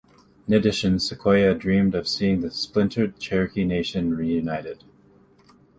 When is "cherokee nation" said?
3.19-4.17